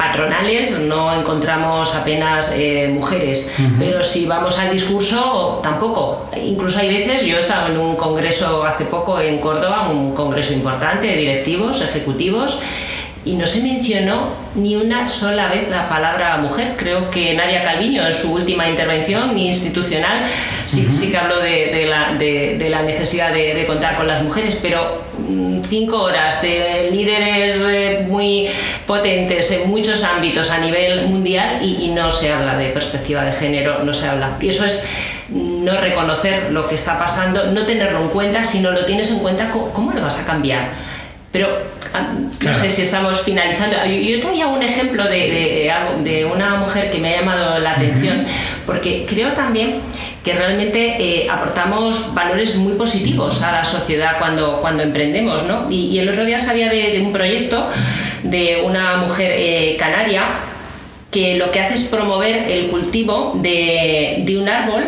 [0.80, 6.28] no encontramos apenas eh, mujeres, pero si vamos al discurso, tampoco.
[6.36, 10.52] Incluso hay veces, yo he estado en un congreso hace poco en Córdoba, un congreso
[10.52, 12.58] importante de directivos, ejecutivos,
[13.24, 16.74] y no se mencionó ni una sola vez la palabra mujer.
[16.76, 20.22] Creo que Nadia Calviño en su última intervención institucional
[20.66, 25.04] sí, sí que habló de, la, de, la, necesidad de, contar con las mujeres, pero
[25.28, 28.48] mm, cinco horas de líderes eh, muy
[28.86, 33.84] potentes en muchos ámbitos a nivel mundial y, no se habla de perspectiva de género,
[33.84, 34.36] no se habla.
[34.40, 34.88] Y eso es
[35.28, 39.20] no reconocer lo que está pasando, no tenerlo en cuenta, si no lo tienes en
[39.20, 40.91] cuenta, ¿cómo, lo vas a cambiar?
[41.32, 41.48] Pero
[41.94, 42.12] ah,
[42.44, 43.76] no sé si estamos finalizando.
[43.86, 45.72] Yo, traía un ejemplo de,
[46.04, 48.24] de, una mujer que me ha llamado la atención,
[48.66, 49.80] porque creo también
[50.22, 55.44] que realmente eh, aportamos valores muy positivos a la sociedad cuando, cuando emprendemos.
[55.44, 55.66] ¿no?
[55.70, 57.66] Y, el otro día sabía de, un proyecto
[58.22, 60.24] de una mujer eh, canaria
[61.10, 64.84] que lo que hace es promover el cultivo de, de un árbol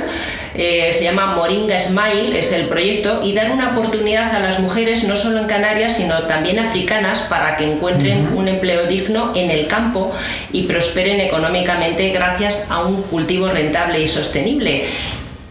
[0.54, 5.04] eh, se llama Moringa Smile, es el proyecto, y dar una oportunidad a las mujeres,
[5.04, 9.66] no solo en Canarias, sino también africanas, para que encuentren un empleo digno en el
[9.66, 10.12] campo
[10.52, 14.84] y prosperen económicamente gracias a un cultivo rentable y sostenible.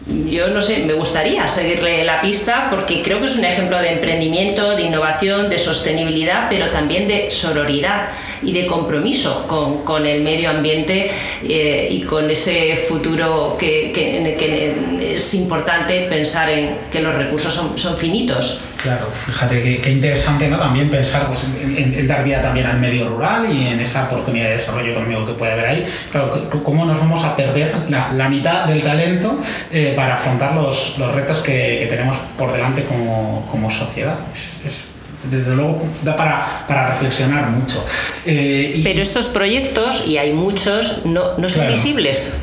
[0.06, 3.92] Yo no sé, me gustaría seguirle la pista porque creo que es un ejemplo de
[3.92, 8.08] emprendimiento, de innovación, de sostenibilidad, pero también de sororidad
[8.42, 9.46] y de compromiso
[9.84, 11.10] con, el medio ambiente
[11.42, 17.96] eh, y con ese futuro que, que, es importante pensar en que los recursos son,
[17.96, 18.60] finitos.
[18.82, 20.58] Claro, fíjate qué interesante ¿no?
[20.58, 24.52] también pensar pues, en, dar vida también al medio rural y en esa oportunidad de
[24.52, 25.86] desarrollo económico que puede haber ahí.
[26.10, 29.38] Claro, ¿cómo nos vamos a perder la, mitad del talento
[29.70, 34.18] eh, para afrontar los, los retos que, tenemos por delante como, como sociedad?
[34.32, 34.84] es
[35.30, 37.84] desde luego da para, para reflexionar mucho.
[38.26, 42.34] Eh, Pero estos proyectos, y hay muchos, no, no son visibles.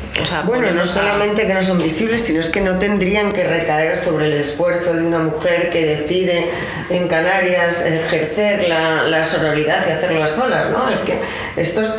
[0.44, 4.26] bueno, no solamente que no son visibles, sino es que no tendrían que recaer sobre
[4.26, 6.50] el esfuerzo de una mujer que decide
[6.90, 10.88] en Canarias ejercer la, la sororidad y hacerlo a solas, ¿no?
[10.90, 11.18] Es que
[11.56, 11.94] estos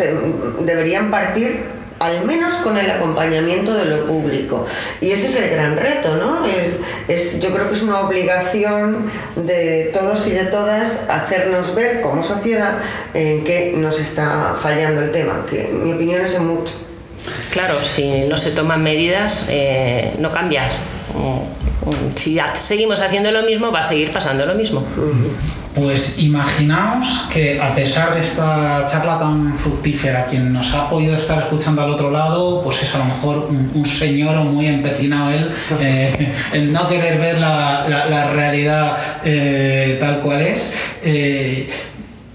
[0.62, 4.66] deberían partir al menos con el acompañamiento de lo público.
[5.02, 6.46] Y ese es el gran reto, ¿no?
[6.46, 12.02] Es, es, yo creo que es una obligación de todos y de todas hacernos ver
[12.02, 12.80] como sociedad
[13.14, 16.74] en qué nos está fallando el tema, que en mi opinión es en mucho.
[17.52, 20.76] Claro, si no se toman medidas, eh, no cambias.
[22.16, 24.84] Si seguimos haciendo lo mismo, va a seguir pasando lo mismo.
[25.74, 31.40] Pues imaginaos que a pesar de esta charla tan fructífera, quien nos ha podido estar
[31.40, 35.52] escuchando al otro lado, pues es a lo mejor un, señor o muy empecinado él
[35.80, 40.74] eh, en no querer ver la, realidad eh, tal cual es.
[41.02, 41.70] Eh,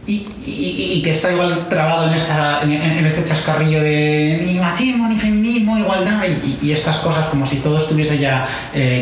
[0.07, 6.25] y, que está igual trabado en, este chascarrillo de ni machismo, ni feminismo, igualdad
[6.61, 8.49] y, estas cosas como si todo estuviese ya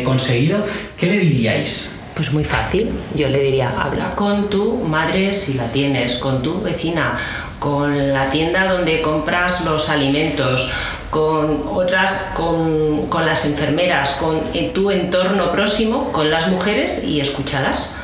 [0.03, 0.63] conseguido,
[0.95, 1.96] ¿qué le diríais?
[2.17, 6.59] Pues muy fácil, yo le diría, habla con tu madre si la tienes, con tu
[6.59, 7.15] vecina,
[7.59, 10.67] con la tienda donde compras los alimentos,
[11.11, 14.41] con otras, con, las enfermeras, con
[14.73, 17.97] tu entorno próximo, con las mujeres y escúchalas.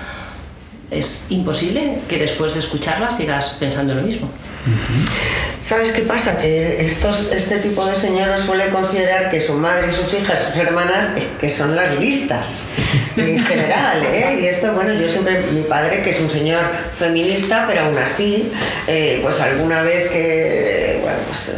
[0.91, 4.30] Es imposible que después de escucharlas sigas pensando lo mismo.
[5.59, 6.38] ¿Sabes qué pasa?
[6.38, 11.09] Que estos, este tipo de señores suele considerar que su madre sus hijas, sus hermanas,
[11.39, 12.64] que son las listas
[13.18, 14.03] en general.
[14.05, 14.39] ¿eh?
[14.41, 18.51] Y esto, bueno, yo siempre, mi padre, que es un señor feminista, pero aún así,
[18.88, 21.55] eh, pues alguna vez que, bueno, pues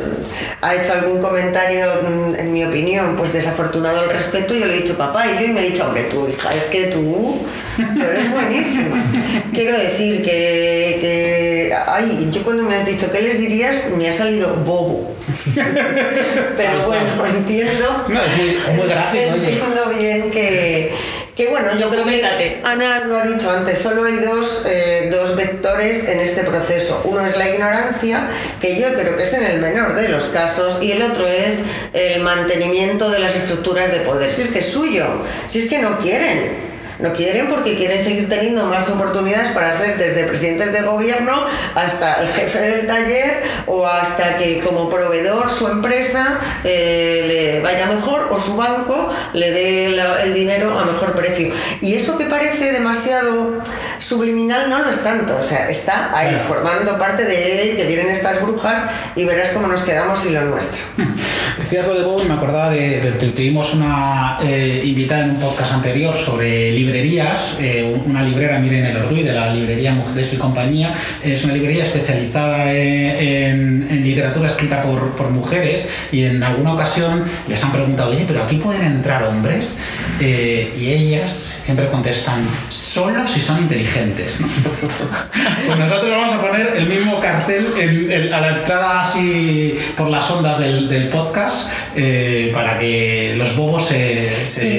[0.62, 4.82] ha hecho algún comentario, mm, en mi opinión, pues desafortunado al respecto, yo le he
[4.82, 7.46] dicho papá, y yo y me he dicho, hombre, tú, hija, es que tú,
[7.78, 9.04] tú eres buenísima.
[9.52, 14.14] Quiero decir que, que ay, yo cuando me has dicho qué les dirías, me ha
[14.14, 15.16] salido bobo.
[15.56, 18.06] Pero bueno, entiendo.
[18.08, 20.94] No, es muy, muy gráfico, Entiendo bien que
[21.36, 25.36] que bueno, yo creo que Ana lo ha dicho antes, solo hay dos, eh, dos
[25.36, 27.02] vectores en este proceso.
[27.04, 28.28] Uno es la ignorancia,
[28.62, 31.60] que yo creo que es en el menor de los casos, y el otro es
[31.92, 34.32] el mantenimiento de las estructuras de poder.
[34.32, 35.06] Si es que es suyo,
[35.50, 36.75] si es que no quieren.
[37.00, 42.22] No quieren porque quieren seguir teniendo más oportunidades para ser desde presidentes de gobierno hasta
[42.22, 48.30] el jefe del taller o hasta que como proveedor su empresa eh, le vaya mejor
[48.32, 49.86] o su banco le dé
[50.24, 51.54] el dinero a mejor precio.
[51.82, 53.62] Y eso que parece demasiado
[54.06, 58.40] subliminal no lo es tanto, o sea, está ahí formando parte de que vienen estas
[58.40, 58.84] brujas
[59.16, 60.78] y verás cómo nos quedamos y lo nuestro.
[61.58, 65.40] Decías lo de Bob y me acordaba de, que tuvimos una eh, invitada en un
[65.40, 70.38] podcast anterior sobre librerías, eh, una librera, Miren el Orduy, de la librería Mujeres y
[70.38, 70.94] Compañía,
[71.24, 77.64] es una librería especializada en, literatura escrita por, por, mujeres y en alguna ocasión les
[77.64, 79.78] han preguntado, oye, pero aquí pueden entrar hombres
[80.20, 83.95] eh, y ellas siempre contestan, solo si son inteligentes.
[85.66, 90.60] pues nosotros vamos a poner el mismo cartel a la entrada así por las ondas
[90.60, 94.30] del, podcast eh, para que los bobos se,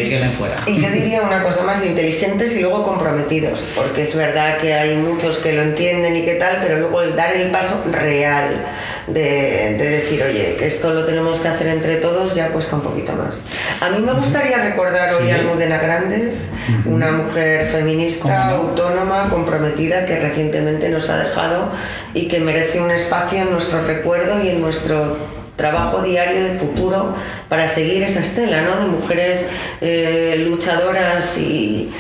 [0.09, 0.55] queden fuera.
[0.67, 4.97] Y yo diría una cosa más, inteligentes y luego comprometidos, porque es verdad que hay
[4.97, 8.67] muchos que lo entienden y qué tal, pero luego el dar el paso real
[9.07, 13.13] de, decir, oye, que esto lo tenemos que hacer entre todos ya cuesta un poquito
[13.13, 13.43] más.
[13.81, 16.49] A mí me gustaría recordar hoy a Almudena Grandes,
[16.85, 21.71] una mujer feminista, autónoma, comprometida, que recientemente nos ha dejado
[22.15, 25.17] y que merece un espacio en nuestro recuerdo y en nuestro
[25.57, 27.15] trabajo diario de futuro
[27.49, 28.77] para seguir esa estela ¿no?
[28.77, 29.47] de mujeres
[29.81, 31.91] eh, luchadoras y,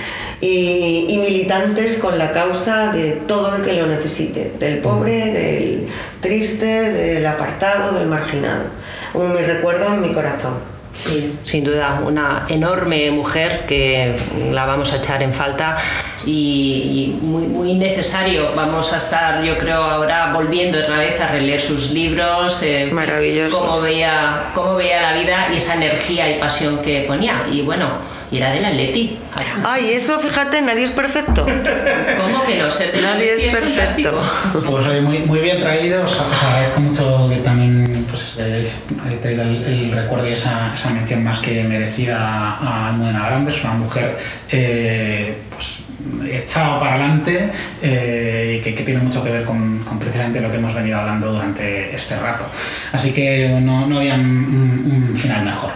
[0.41, 5.89] y, militantes con la causa de todo el que lo necesite, del pobre, del
[6.21, 8.65] triste, del apartado, del marginado.
[9.15, 10.55] Un mi recuerdo en mi corazón.
[10.95, 14.17] Sí, sin duda, una enorme mujer que
[14.51, 15.77] la vamos a echar en falta
[16.27, 18.51] y, muy, muy necesario.
[18.55, 22.91] Vamos a estar, yo creo, ahora volviendo otra vez a releer sus libros, eh,
[23.51, 27.47] Cómo veía, cómo veía la vida y esa energía y pasión que ponía.
[27.51, 27.87] Y bueno,
[28.31, 29.19] y era del Atleti.
[29.65, 31.45] Ay, eso fíjate, nadie es perfecto.
[32.21, 32.71] ¿Cómo que no?
[32.73, 34.21] Ser nadie es perfecto.
[34.69, 38.85] Pues muy, muy bien traído, os agradezco mucho que también pues, hayáis
[39.23, 44.19] traído el, recuerdo y esa, esa, mención más que merecida a Almudena Grandes, una mujer
[44.51, 45.86] eh, pues,
[46.31, 47.51] echada para adelante
[47.83, 51.95] eh, y que, tiene mucho que ver con, precisamente lo que hemos venido hablando durante
[51.95, 52.47] este rato.
[52.93, 55.73] Así que no, no había un final mejor.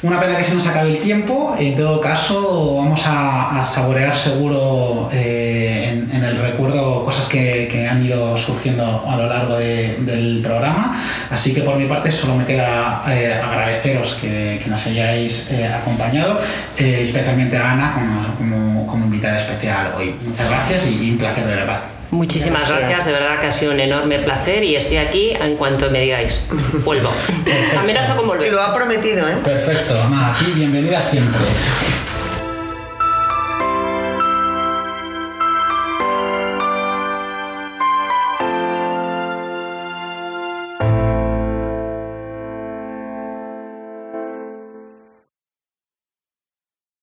[0.00, 1.56] Una pena que se nos acabe el tiempo.
[1.58, 8.36] En todo caso, vamos a, saborear seguro eh, en, el recuerdo cosas que, han ido
[8.36, 10.96] surgiendo a lo largo del programa.
[11.30, 16.38] Así que por mi parte solo me queda eh, agradeceros que, nos hayáis eh, acompañado,
[16.76, 20.14] especialmente a Ana como, como, invitada especial hoy.
[20.24, 21.97] Muchas gracias y, un placer de verdad.
[22.10, 23.06] Muchísimas gracias.
[23.06, 26.44] de verdad que ha sido un enorme placer y estoy aquí en cuanto me digáis.
[26.84, 27.10] Vuelvo.
[27.78, 28.52] Amenazo con volver.
[28.52, 29.36] Lo ha prometido, ¿eh?
[29.44, 31.40] Perfecto, Ana, aquí bienvenida siempre.